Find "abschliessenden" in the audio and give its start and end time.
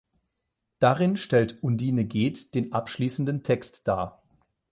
2.73-3.43